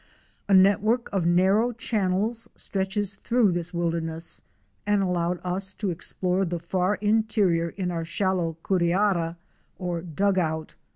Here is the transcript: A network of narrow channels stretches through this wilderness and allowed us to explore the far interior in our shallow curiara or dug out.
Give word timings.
A 0.49 0.53
network 0.55 1.09
of 1.13 1.27
narrow 1.27 1.71
channels 1.73 2.47
stretches 2.55 3.13
through 3.17 3.51
this 3.51 3.71
wilderness 3.71 4.41
and 4.83 5.03
allowed 5.03 5.39
us 5.43 5.73
to 5.73 5.91
explore 5.91 6.43
the 6.43 6.57
far 6.57 6.95
interior 7.01 7.69
in 7.69 7.91
our 7.91 8.03
shallow 8.03 8.57
curiara 8.63 9.37
or 9.77 10.01
dug 10.01 10.39
out. 10.39 10.73